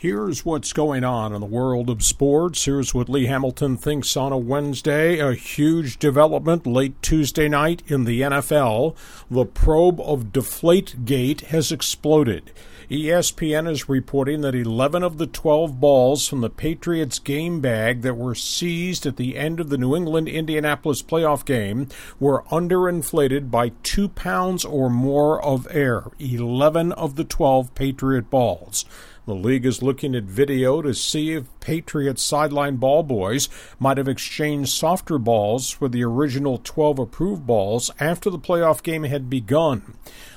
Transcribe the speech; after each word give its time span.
Here's 0.00 0.46
what's 0.46 0.72
going 0.72 1.04
on 1.04 1.34
in 1.34 1.42
the 1.42 1.46
world 1.46 1.90
of 1.90 2.02
sports. 2.02 2.64
Here's 2.64 2.94
what 2.94 3.10
Lee 3.10 3.26
Hamilton 3.26 3.76
thinks 3.76 4.16
on 4.16 4.32
a 4.32 4.38
Wednesday. 4.38 5.18
A 5.18 5.34
huge 5.34 5.98
development 5.98 6.66
late 6.66 6.94
Tuesday 7.02 7.50
night 7.50 7.82
in 7.86 8.04
the 8.04 8.22
NFL. 8.22 8.96
The 9.30 9.44
probe 9.44 10.00
of 10.00 10.32
Deflategate 10.32 11.42
has 11.48 11.70
exploded. 11.70 12.50
ESPN 12.90 13.70
is 13.70 13.88
reporting 13.88 14.40
that 14.40 14.56
11 14.56 15.04
of 15.04 15.16
the 15.16 15.28
12 15.28 15.78
balls 15.78 16.26
from 16.26 16.40
the 16.40 16.50
Patriots 16.50 17.20
game 17.20 17.60
bag 17.60 18.02
that 18.02 18.16
were 18.16 18.34
seized 18.34 19.06
at 19.06 19.16
the 19.16 19.36
end 19.36 19.60
of 19.60 19.68
the 19.68 19.78
New 19.78 19.94
England 19.94 20.26
Indianapolis 20.26 21.00
playoff 21.00 21.44
game 21.44 21.86
were 22.18 22.42
underinflated 22.50 23.48
by 23.48 23.70
two 23.84 24.08
pounds 24.08 24.64
or 24.64 24.90
more 24.90 25.40
of 25.40 25.68
air. 25.70 26.06
11 26.18 26.90
of 26.94 27.14
the 27.14 27.22
12 27.22 27.72
Patriot 27.76 28.28
balls. 28.28 28.84
The 29.24 29.36
league 29.36 29.66
is 29.66 29.82
looking 29.82 30.16
at 30.16 30.24
video 30.24 30.82
to 30.82 30.92
see 30.92 31.34
if 31.34 31.44
Patriots 31.60 32.24
sideline 32.24 32.74
ball 32.74 33.04
boys 33.04 33.48
might 33.78 33.98
have 33.98 34.08
exchanged 34.08 34.72
softer 34.72 35.18
balls 35.18 35.70
for 35.70 35.88
the 35.88 36.02
original 36.02 36.58
12 36.64 36.98
approved 36.98 37.46
balls 37.46 37.92
after 38.00 38.30
the 38.30 38.38
playoff 38.40 38.82
game 38.82 39.04
had 39.04 39.30
begun. 39.30 39.94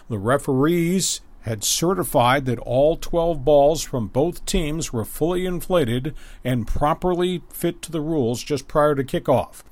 The 0.08 0.20
referees 0.20 1.22
had 1.44 1.64
certified 1.64 2.46
that 2.46 2.60
all 2.60 2.98
12 2.98 3.46
balls 3.46 3.84
from 3.84 4.08
both 4.08 4.46
teams 4.46 4.92
were 4.92 5.06
fully 5.06 5.46
inflated 5.46 6.16
and 6.44 6.68
properly 6.68 7.42
fit 7.50 7.82
to 7.82 7.92
the 7.92 8.02
rules 8.02 8.44
just 8.44 8.68
prior 8.68 8.96
to 8.96 9.04
kickoff. 9.04 9.64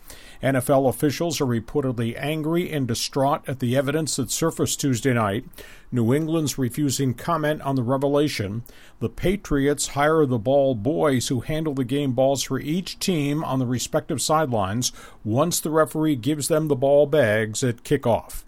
NFL 0.44 0.90
officials 0.90 1.40
are 1.40 1.46
reportedly 1.46 2.16
angry 2.18 2.72
and 2.72 2.88
distraught 2.88 3.48
at 3.48 3.60
the 3.60 3.78
evidence 3.78 4.16
that 4.16 4.32
surfaced 4.32 4.80
Tuesday 4.80 5.14
night. 5.14 5.46
New 5.92 6.14
England's 6.14 6.58
refusing 6.58 7.14
comment 7.14 7.62
on 7.62 7.76
the 7.76 7.84
revelation. 7.84 8.64
The 9.00 9.10
Patriots 9.10 9.90
hire 9.90 10.26
the 10.26 10.40
ball 10.40 10.74
boys 10.74 11.28
who 11.28 11.42
handle 11.42 11.76
the 11.76 11.84
game 11.84 12.14
balls 12.14 12.44
for 12.44 12.60
each 12.60 12.98
team 12.98 13.44
on 13.44 13.60
the 13.60 13.68
respective 13.68 14.22
sidelines 14.22 14.91
once 15.24 15.60
the 15.60 15.70
referee 15.70 16.16
gives 16.16 16.48
them 16.48 16.68
the 16.68 16.76
ball 16.76 17.06
bags 17.06 17.63
at 17.63 17.84
kickoff. 17.84 18.44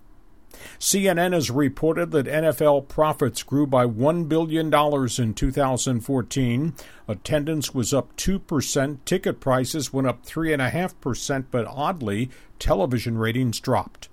CNN 0.79 1.33
has 1.33 1.49
reported 1.51 2.11
that 2.11 2.25
NFL 2.25 2.87
profits 2.87 3.43
grew 3.43 3.67
by 3.67 3.85
$1 3.85 4.27
billion 4.29 4.65
in 4.67 5.33
2014. 5.33 6.73
Attendance 7.07 7.73
was 7.73 7.93
up 7.93 8.15
2%, 8.17 8.97
ticket 9.05 9.39
prices 9.39 9.91
went 9.91 10.07
up 10.07 10.25
3.5%, 10.25 11.45
but 11.51 11.65
oddly, 11.67 12.29
television 12.59 13.17
ratings 13.17 13.59
dropped. 13.59 14.09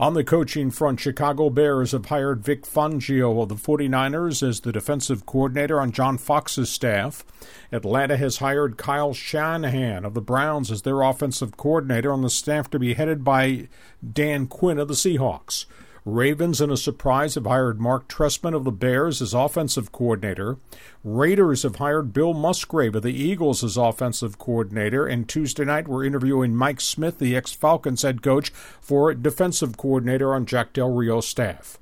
On 0.00 0.14
the 0.14 0.24
coaching 0.24 0.72
front, 0.72 0.98
Chicago 0.98 1.50
Bears 1.50 1.92
have 1.92 2.06
hired 2.06 2.44
Vic 2.44 2.64
Fangio 2.64 3.40
of 3.40 3.48
the 3.48 3.54
49ers 3.54 4.46
as 4.46 4.60
the 4.60 4.72
defensive 4.72 5.24
coordinator 5.24 5.80
on 5.80 5.92
John 5.92 6.18
Fox's 6.18 6.68
staff. 6.68 7.24
Atlanta 7.70 8.16
has 8.16 8.38
hired 8.38 8.76
Kyle 8.76 9.14
Shanahan 9.14 10.04
of 10.04 10.14
the 10.14 10.20
Browns 10.20 10.72
as 10.72 10.82
their 10.82 11.02
offensive 11.02 11.56
coordinator 11.56 12.12
on 12.12 12.22
the 12.22 12.30
staff 12.30 12.68
to 12.70 12.78
be 12.80 12.94
headed 12.94 13.22
by 13.22 13.68
Dan 14.12 14.48
Quinn 14.48 14.80
of 14.80 14.88
the 14.88 14.94
Seahawks. 14.94 15.66
Ravens, 16.06 16.60
in 16.60 16.70
a 16.70 16.76
surprise, 16.76 17.34
have 17.34 17.46
hired 17.46 17.80
Mark 17.80 18.08
Trestman 18.08 18.54
of 18.54 18.64
the 18.64 18.70
Bears 18.70 19.22
as 19.22 19.32
offensive 19.32 19.90
coordinator. 19.90 20.58
Raiders 21.02 21.62
have 21.62 21.76
hired 21.76 22.12
Bill 22.12 22.34
Musgrave 22.34 22.94
of 22.94 23.02
the 23.02 23.14
Eagles 23.14 23.64
as 23.64 23.78
offensive 23.78 24.38
coordinator. 24.38 25.06
And 25.06 25.26
Tuesday 25.26 25.64
night, 25.64 25.88
we're 25.88 26.04
interviewing 26.04 26.54
Mike 26.54 26.82
Smith, 26.82 27.18
the 27.18 27.34
ex 27.34 27.52
Falcons 27.52 28.02
head 28.02 28.20
coach, 28.20 28.50
for 28.82 29.14
defensive 29.14 29.78
coordinator 29.78 30.34
on 30.34 30.44
Jack 30.44 30.74
Del 30.74 30.90
Rio's 30.90 31.26
staff. 31.26 31.78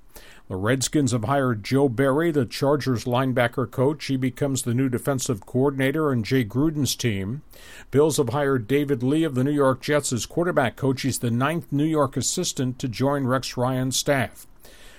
The 0.48 0.56
Redskins 0.56 1.12
have 1.12 1.24
hired 1.24 1.64
Joe 1.64 1.88
Barry, 1.88 2.30
the 2.30 2.44
Chargers 2.44 3.04
linebacker 3.04 3.70
coach. 3.70 4.06
He 4.06 4.16
becomes 4.16 4.62
the 4.62 4.74
new 4.74 4.88
defensive 4.88 5.46
coordinator 5.46 6.10
on 6.10 6.24
Jay 6.24 6.44
Gruden's 6.44 6.94
team. 6.94 7.42
Bills 7.90 8.18
have 8.18 8.30
hired 8.30 8.66
David 8.66 9.02
Lee 9.02 9.24
of 9.24 9.34
the 9.34 9.44
New 9.44 9.52
York 9.52 9.80
Jets 9.80 10.12
as 10.12 10.26
quarterback 10.26 10.76
coach. 10.76 11.02
He's 11.02 11.20
the 11.20 11.30
ninth 11.30 11.72
New 11.72 11.84
York 11.84 12.16
assistant 12.16 12.78
to 12.80 12.88
join 12.88 13.24
Rex 13.24 13.56
Ryan's 13.56 13.96
staff. 13.96 14.46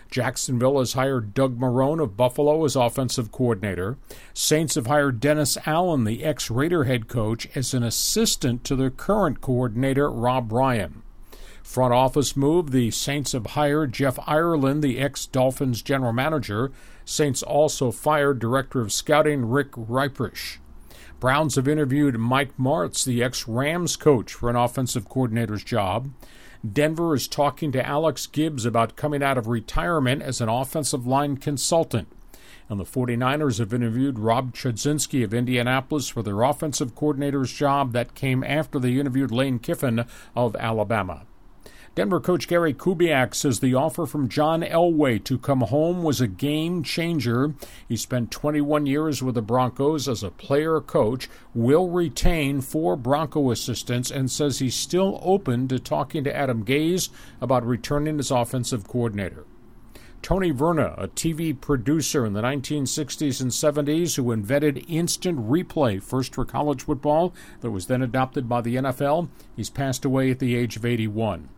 Jacksonville 0.09 0.79
has 0.79 0.93
hired 0.93 1.33
Doug 1.33 1.59
Marrone 1.59 2.01
of 2.01 2.15
Buffalo 2.15 2.63
as 2.65 2.75
offensive 2.75 3.31
coordinator. 3.31 3.97
Saints 4.33 4.75
have 4.75 4.87
hired 4.87 5.19
Dennis 5.19 5.57
Allen, 5.65 6.03
the 6.03 6.23
ex 6.23 6.49
Raider 6.49 6.85
head 6.85 7.07
coach, 7.07 7.47
as 7.55 7.73
an 7.73 7.83
assistant 7.83 8.63
to 8.63 8.75
their 8.75 8.91
current 8.91 9.41
coordinator, 9.41 10.09
Rob 10.09 10.51
Ryan. 10.51 11.02
Front 11.63 11.93
office 11.93 12.35
move 12.35 12.71
the 12.71 12.91
Saints 12.91 13.31
have 13.31 13.47
hired 13.47 13.93
Jeff 13.93 14.19
Ireland, 14.27 14.83
the 14.83 14.99
ex 14.99 15.25
Dolphins 15.25 15.81
general 15.81 16.11
manager. 16.11 16.71
Saints 17.05 17.41
also 17.41 17.89
fired 17.89 18.39
director 18.39 18.81
of 18.81 18.91
scouting 18.91 19.45
Rick 19.49 19.71
Reiprish. 19.71 20.57
Browns 21.21 21.55
have 21.55 21.69
interviewed 21.69 22.19
Mike 22.19 22.55
Martz, 22.57 23.05
the 23.05 23.23
ex 23.23 23.47
Rams 23.47 23.95
coach, 23.95 24.33
for 24.33 24.49
an 24.49 24.57
offensive 24.57 25.07
coordinator's 25.07 25.63
job. 25.63 26.11
Denver 26.69 27.15
is 27.15 27.29
talking 27.29 27.71
to 27.71 27.85
Alex 27.85 28.27
Gibbs 28.27 28.65
about 28.65 28.97
coming 28.97 29.23
out 29.23 29.37
of 29.37 29.47
retirement 29.47 30.21
as 30.21 30.41
an 30.41 30.49
offensive 30.49 31.07
line 31.07 31.37
consultant. 31.37 32.09
And 32.69 32.79
the 32.79 32.85
49ers 32.85 33.59
have 33.59 33.73
interviewed 33.73 34.19
Rob 34.19 34.53
Chudzinski 34.53 35.23
of 35.23 35.33
Indianapolis 35.33 36.09
for 36.09 36.21
their 36.21 36.41
offensive 36.43 36.93
coordinator's 36.93 37.53
job. 37.53 37.93
That 37.93 38.15
came 38.15 38.43
after 38.43 38.79
they 38.79 38.99
interviewed 38.99 39.31
Lane 39.31 39.59
Kiffin 39.59 40.05
of 40.35 40.55
Alabama. 40.57 41.23
Denver 41.95 42.19
coach 42.19 42.47
Gary 42.47 42.73
Kubiak 42.73 43.35
says 43.35 43.59
the 43.59 43.75
offer 43.75 44.07
from 44.07 44.27
John 44.27 44.63
Elway 44.63 45.23
to 45.25 45.37
come 45.37 45.61
home 45.61 46.01
was 46.01 46.19
a 46.19 46.27
game 46.27 46.81
changer. 46.81 47.53
He 47.87 47.95
spent 47.97 48.31
21 48.31 48.87
years 48.87 49.21
with 49.21 49.35
the 49.35 49.43
Broncos 49.43 50.07
as 50.07 50.23
a 50.23 50.31
player 50.31 50.81
coach, 50.81 51.29
will 51.53 51.89
retain 51.89 52.61
four 52.61 52.95
Bronco 52.95 53.51
assistants, 53.51 54.09
and 54.09 54.31
says 54.31 54.57
he's 54.57 54.73
still 54.73 55.19
open 55.21 55.67
to 55.67 55.77
talking 55.77 56.23
to 56.23 56.35
Adam 56.35 56.65
Gase 56.65 57.09
about 57.39 57.63
returning 57.63 58.17
as 58.17 58.31
offensive 58.31 58.87
coordinator. 58.87 59.45
Tony 60.23 60.49
Verna, 60.49 60.95
a 60.97 61.09
TV 61.09 61.53
producer 61.59 62.25
in 62.25 62.33
the 62.33 62.41
1960s 62.41 63.39
and 63.39 63.51
70s 63.51 64.15
who 64.15 64.31
invented 64.31 64.83
instant 64.87 65.37
replay 65.47 66.01
first 66.01 66.33
for 66.33 66.43
college 66.43 66.81
football 66.81 67.35
that 67.59 67.69
was 67.69 67.85
then 67.85 68.01
adopted 68.01 68.49
by 68.49 68.61
the 68.61 68.77
NFL, 68.77 69.29
he's 69.55 69.69
passed 69.69 70.03
away 70.03 70.31
at 70.31 70.39
the 70.39 70.55
age 70.55 70.75
of 70.75 70.85
81. 70.85 71.49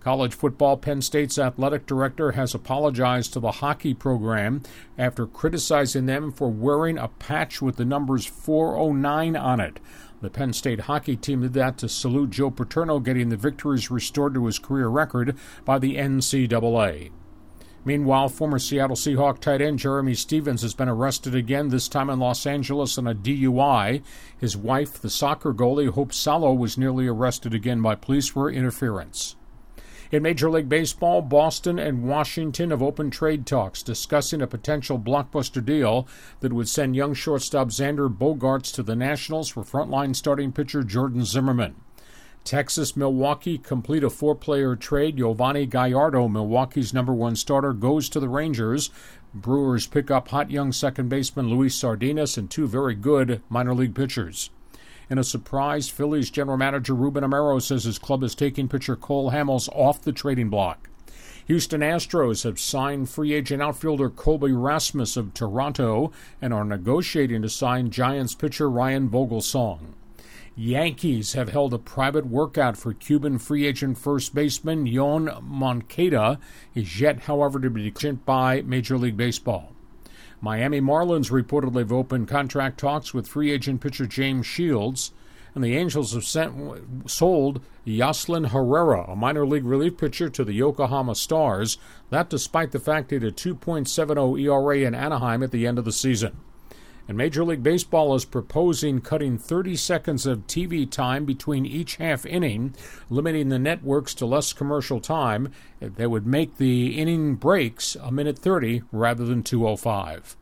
College 0.00 0.34
football 0.34 0.76
Penn 0.76 1.02
State's 1.02 1.38
athletic 1.38 1.86
director 1.86 2.32
has 2.32 2.54
apologized 2.54 3.32
to 3.32 3.40
the 3.40 3.50
hockey 3.52 3.92
program 3.92 4.62
after 4.96 5.26
criticizing 5.26 6.06
them 6.06 6.30
for 6.30 6.48
wearing 6.48 6.96
a 6.96 7.08
patch 7.08 7.60
with 7.60 7.76
the 7.76 7.84
numbers 7.84 8.24
409 8.24 9.34
on 9.34 9.60
it. 9.60 9.80
The 10.22 10.30
Penn 10.30 10.52
State 10.52 10.80
hockey 10.80 11.16
team 11.16 11.42
did 11.42 11.52
that 11.54 11.76
to 11.78 11.88
salute 11.88 12.30
Joe 12.30 12.50
Paterno 12.50 13.00
getting 13.00 13.28
the 13.28 13.36
victories 13.36 13.90
restored 13.90 14.34
to 14.34 14.46
his 14.46 14.58
career 14.58 14.88
record 14.88 15.36
by 15.64 15.78
the 15.78 15.96
NCAA. 15.96 17.10
Meanwhile, 17.84 18.30
former 18.30 18.58
Seattle 18.58 18.96
Seahawk 18.96 19.38
tight 19.38 19.60
end 19.60 19.78
Jerramy 19.78 20.16
Stevens 20.16 20.62
has 20.62 20.74
been 20.74 20.88
arrested 20.88 21.36
again, 21.36 21.68
this 21.68 21.86
time 21.86 22.10
in 22.10 22.18
Los 22.18 22.44
Angeles 22.44 22.98
on 22.98 23.06
a 23.06 23.14
DUI. 23.14 24.02
His 24.36 24.56
wife, 24.56 25.00
the 25.00 25.08
soccer 25.10 25.54
goalie 25.54 25.90
Hope 25.90 26.12
Solo, 26.12 26.52
was 26.52 26.76
nearly 26.76 27.06
arrested 27.06 27.54
again 27.54 27.80
by 27.82 27.94
police 27.94 28.26
for 28.26 28.50
interference. 28.50 29.36
In 30.12 30.22
Major 30.22 30.48
League 30.48 30.68
Baseball, 30.68 31.20
Boston 31.20 31.80
and 31.80 32.04
Washington 32.04 32.70
have 32.70 32.82
opened 32.82 33.12
trade 33.12 33.44
talks 33.44 33.82
discussing 33.82 34.40
a 34.40 34.46
potential 34.46 35.00
blockbuster 35.00 35.64
deal 35.64 36.06
that 36.40 36.52
would 36.52 36.68
send 36.68 36.94
young 36.94 37.12
shortstop 37.12 37.68
Xander 37.68 38.08
Bogaerts 38.08 38.72
to 38.74 38.84
the 38.84 38.94
Nationals 38.94 39.48
for 39.48 39.64
frontline 39.64 40.14
starting 40.14 40.52
pitcher 40.52 40.84
Jordan 40.84 41.24
Zimmermann. 41.24 41.74
Texas 42.44 42.96
Milwaukee 42.96 43.58
complete 43.58 44.04
a 44.04 44.10
four 44.10 44.36
player 44.36 44.76
trade. 44.76 45.16
Yovani 45.16 45.68
Gallardo, 45.68 46.28
Milwaukee's 46.28 46.94
number 46.94 47.12
one 47.12 47.34
starter, 47.34 47.72
goes 47.72 48.08
to 48.08 48.20
the 48.20 48.28
Rangers. 48.28 48.90
Brewers 49.34 49.88
pick 49.88 50.12
up 50.12 50.28
hot 50.28 50.52
young 50.52 50.70
second 50.70 51.08
baseman 51.08 51.50
Luis 51.50 51.76
Sardinas 51.76 52.38
and 52.38 52.48
two 52.48 52.68
very 52.68 52.94
good 52.94 53.42
minor 53.48 53.74
league 53.74 53.96
pitchers. 53.96 54.50
In 55.08 55.18
a 55.18 55.24
surprise, 55.24 55.88
Phillies 55.88 56.30
general 56.30 56.56
manager 56.56 56.94
Ruben 56.94 57.22
Amaro 57.22 57.62
says 57.62 57.84
his 57.84 57.98
club 57.98 58.24
is 58.24 58.34
taking 58.34 58.68
pitcher 58.68 58.96
Cole 58.96 59.30
Hamels 59.30 59.68
off 59.72 60.02
the 60.02 60.12
trading 60.12 60.50
block. 60.50 60.88
Houston 61.46 61.80
Astros 61.80 62.42
have 62.42 62.58
signed 62.58 63.08
free 63.08 63.32
agent 63.32 63.62
outfielder 63.62 64.10
Colby 64.10 64.50
Rasmus 64.50 65.16
of 65.16 65.32
Toronto 65.32 66.10
and 66.42 66.52
are 66.52 66.64
negotiating 66.64 67.42
to 67.42 67.48
sign 67.48 67.90
Giants 67.90 68.34
pitcher 68.34 68.68
Ryan 68.68 69.08
Vogelsong. 69.08 69.94
Yankees 70.56 71.34
have 71.34 71.50
held 71.50 71.72
a 71.72 71.78
private 71.78 72.26
workout 72.26 72.76
for 72.76 72.92
Cuban 72.92 73.38
free 73.38 73.64
agent 73.64 73.98
first 73.98 74.34
baseman 74.34 74.86
Yoan 74.86 75.40
Moncada. 75.42 76.40
He's 76.74 77.00
yet, 77.00 77.20
however, 77.20 77.60
to 77.60 77.70
be 77.70 77.84
declared 77.84 78.24
by 78.24 78.62
Major 78.62 78.98
League 78.98 79.16
Baseball. 79.16 79.75
Miami 80.40 80.80
Marlins 80.80 81.30
reportedly 81.30 81.78
have 81.78 81.92
opened 81.92 82.28
contract 82.28 82.78
talks 82.78 83.14
with 83.14 83.26
free 83.26 83.50
agent 83.50 83.80
pitcher 83.80 84.06
James 84.06 84.46
Shields, 84.46 85.12
and 85.54 85.64
the 85.64 85.76
Angels 85.76 86.12
have 86.12 86.24
sent, 86.24 87.10
sold 87.10 87.62
Yoslan 87.86 88.48
Herrera, 88.50 89.04
a 89.08 89.16
minor 89.16 89.46
league 89.46 89.64
relief 89.64 89.96
pitcher, 89.96 90.28
to 90.28 90.44
the 90.44 90.52
Yokohama 90.52 91.14
Stars. 91.14 91.78
That 92.10 92.28
despite 92.28 92.72
the 92.72 92.78
fact 92.78 93.10
he 93.10 93.16
had 93.16 93.24
a 93.24 93.32
2.70 93.32 94.42
ERA 94.42 94.86
in 94.86 94.94
Anaheim 94.94 95.42
at 95.42 95.52
the 95.52 95.66
end 95.66 95.78
of 95.78 95.86
the 95.86 95.92
season. 95.92 96.36
And 97.08 97.16
Major 97.16 97.44
League 97.44 97.62
Baseball 97.62 98.14
is 98.14 98.24
proposing 98.24 99.00
cutting 99.00 99.38
30 99.38 99.76
seconds 99.76 100.26
of 100.26 100.46
TV 100.46 100.90
time 100.90 101.24
between 101.24 101.64
each 101.64 101.96
half 101.96 102.26
inning, 102.26 102.74
limiting 103.08 103.48
the 103.48 103.58
networks 103.58 104.12
to 104.14 104.26
less 104.26 104.52
commercial 104.52 105.00
time. 105.00 105.52
That 105.80 106.10
would 106.10 106.26
make 106.26 106.56
the 106.56 106.98
inning 106.98 107.36
breaks 107.36 107.96
a 107.96 108.10
minute 108.10 108.38
30 108.38 108.82
rather 108.90 109.24
than 109.24 109.42
205. 109.42 110.36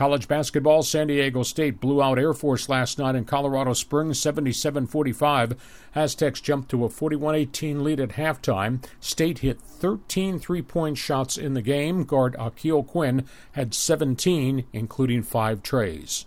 College 0.00 0.28
basketball, 0.28 0.82
San 0.82 1.08
Diego 1.08 1.42
State 1.42 1.78
blew 1.78 2.02
out 2.02 2.18
Air 2.18 2.32
Force 2.32 2.70
last 2.70 2.98
night 2.98 3.14
in 3.14 3.26
Colorado 3.26 3.74
Springs 3.74 4.18
77 4.18 4.86
45. 4.86 5.54
Aztecs 5.94 6.40
jumped 6.40 6.70
to 6.70 6.86
a 6.86 6.88
41 6.88 7.34
18 7.34 7.84
lead 7.84 8.00
at 8.00 8.08
halftime. 8.12 8.82
State 8.98 9.40
hit 9.40 9.60
13 9.60 10.38
three 10.38 10.62
point 10.62 10.96
shots 10.96 11.36
in 11.36 11.52
the 11.52 11.60
game. 11.60 12.04
Guard 12.04 12.34
Aqeel 12.38 12.86
Quinn 12.86 13.26
had 13.52 13.74
17, 13.74 14.64
including 14.72 15.22
five 15.22 15.62
trays. 15.62 16.24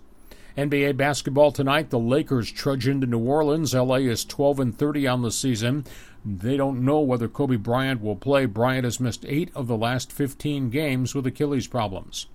NBA 0.56 0.96
basketball 0.96 1.52
tonight, 1.52 1.90
the 1.90 1.98
Lakers 1.98 2.52
trudge 2.52 2.88
into 2.88 3.08
New 3.08 3.26
Orleans. 3.28 3.74
LA 3.74 3.96
is 3.96 4.24
12 4.24 4.60
and 4.60 4.78
30 4.78 5.08
on 5.08 5.24
the 5.24 5.32
season. 5.32 5.84
They 6.24 6.58
don't 6.58 6.86
know 6.86 7.00
whether 7.00 7.28
Kobe 7.28 7.56
Bryant 7.56 8.04
will 8.04 8.18
play. 8.18 8.46
Bryant 8.46 8.84
has 8.84 9.00
missed 9.00 9.26
8 9.28 9.50
of 9.56 9.66
the 9.66 9.76
last 9.76 10.12
15 10.12 10.70
games 10.70 11.16
with 11.16 11.26
Achilles 11.26 11.66
problems. 11.66 12.28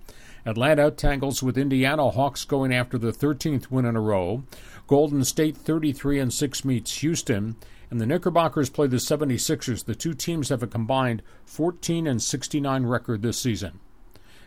Atlanta 0.45 0.91
tangles 0.91 1.43
with 1.43 1.57
Indiana 1.57 2.09
Hawks 2.09 2.45
going 2.45 2.73
after 2.73 2.97
the 2.97 3.11
13th 3.11 3.69
win 3.69 3.85
in 3.85 3.95
a 3.95 4.01
row. 4.01 4.43
Golden 4.87 5.23
State 5.23 5.57
33 5.57 6.19
and 6.19 6.33
6 6.33 6.65
meets 6.65 6.99
Houston, 6.99 7.55
and 7.91 7.99
the 7.99 8.05
Knickerbockers 8.05 8.69
play 8.69 8.87
the 8.87 8.97
76ers. 8.97 9.85
The 9.85 9.95
two 9.95 10.13
teams 10.13 10.49
have 10.49 10.63
a 10.63 10.67
combined 10.67 11.21
14 11.45 12.07
and 12.07 12.21
69 12.21 12.85
record 12.85 13.21
this 13.21 13.39
season. 13.39 13.79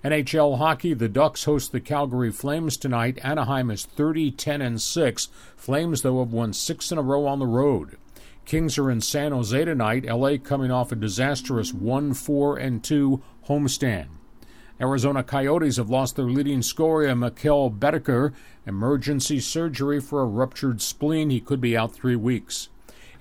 NHL 0.04 0.58
hockey, 0.58 0.94
the 0.94 1.08
Ducks 1.08 1.44
host 1.44 1.70
the 1.70 1.80
Calgary 1.80 2.32
Flames 2.32 2.76
tonight. 2.76 3.20
Anaheim 3.22 3.70
is 3.70 3.86
30 3.86 4.32
10 4.32 4.60
and 4.60 4.82
6. 4.82 5.28
Flames 5.56 6.02
though 6.02 6.18
have 6.18 6.32
won 6.32 6.52
6 6.52 6.90
in 6.90 6.98
a 6.98 7.02
row 7.02 7.26
on 7.26 7.38
the 7.38 7.46
road. 7.46 7.96
Kings 8.44 8.78
are 8.78 8.90
in 8.90 9.00
San 9.00 9.30
Jose 9.30 9.64
tonight. 9.64 10.04
LA 10.04 10.38
coming 10.42 10.72
off 10.72 10.90
a 10.90 10.96
disastrous 10.96 11.72
1 11.72 12.14
4 12.14 12.56
and 12.56 12.82
2 12.82 13.22
homestand. 13.46 14.08
Arizona 14.82 15.22
Coyotes 15.22 15.76
have 15.76 15.90
lost 15.90 16.16
their 16.16 16.24
leading 16.24 16.60
scorer, 16.60 17.06
Mikkel 17.06 17.78
Boedker. 17.78 18.32
Emergency 18.66 19.38
surgery 19.38 20.00
for 20.00 20.22
a 20.22 20.26
ruptured 20.26 20.82
spleen. 20.82 21.30
He 21.30 21.40
could 21.40 21.60
be 21.60 21.76
out 21.76 21.92
three 21.92 22.16
weeks. 22.16 22.68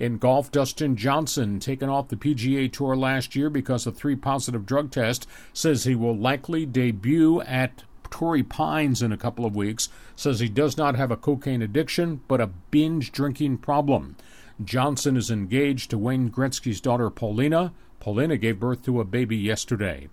In 0.00 0.18
golf, 0.18 0.50
Dustin 0.50 0.96
Johnson, 0.96 1.60
taken 1.60 1.88
off 1.88 2.08
the 2.08 2.16
PGA 2.16 2.72
Tour 2.72 2.96
last 2.96 3.36
year 3.36 3.48
because 3.48 3.86
of 3.86 3.96
three 3.96 4.16
positive 4.16 4.66
drug 4.66 4.90
tests, 4.90 5.28
says 5.52 5.84
he 5.84 5.94
will 5.94 6.16
likely 6.16 6.66
debut 6.66 7.40
at 7.42 7.84
Torrey 8.10 8.42
Pines 8.42 9.00
in 9.00 9.12
a 9.12 9.16
couple 9.16 9.46
of 9.46 9.54
weeks. 9.54 9.88
Says 10.16 10.40
he 10.40 10.48
does 10.48 10.76
not 10.76 10.96
have 10.96 11.12
a 11.12 11.16
cocaine 11.16 11.62
addiction, 11.62 12.22
but 12.26 12.40
a 12.40 12.50
binge 12.72 13.12
drinking 13.12 13.58
problem. 13.58 14.16
Johnson 14.64 15.16
is 15.16 15.30
engaged 15.30 15.90
to 15.90 15.98
Wayne 15.98 16.28
Gretzky's 16.28 16.80
daughter 16.80 17.08
Paulina. 17.08 17.72
Paulina 18.00 18.36
gave 18.36 18.58
birth 18.58 18.84
to 18.86 19.00
a 19.00 19.04
baby 19.04 19.36
yesterday. 19.36 20.08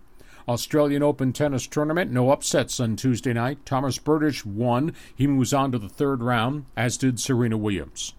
Australian 0.48 1.04
Open 1.04 1.34
tennis 1.34 1.68
tournament, 1.68 2.12
no 2.12 2.32
upsets 2.32 2.80
on 2.80 2.96
Tuesday 2.96 3.34
night. 3.34 3.66
Tomas 3.66 4.00
Berdych 4.00 4.46
won. 4.46 4.94
He 5.16 5.28
moves 5.28 5.54
on 5.54 5.72
to 5.72 5.80
the 5.80 5.90
third 5.90 6.24
round, 6.24 6.66
as 6.76 6.98
did 6.98 7.20
Serena 7.20 7.58
Williams. 7.58 8.14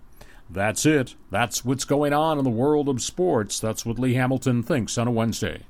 That's 0.49 0.84
it. 0.84 1.14
That's 1.31 1.64
what's 1.64 1.84
going 1.84 2.12
on 2.12 2.38
in 2.38 2.44
the 2.44 2.50
world 2.50 2.88
of 2.88 3.00
sports. 3.00 3.61
That's 3.61 3.87
what 3.87 3.99
Lee 3.99 4.14
Hamilton 4.14 4.62
thinks 4.62 4.99
on 4.99 5.06
a 5.06 5.12
Wednesday. 5.12 5.62